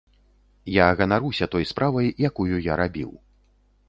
[0.75, 3.11] Я ганаруся той справай, якую я рабіў.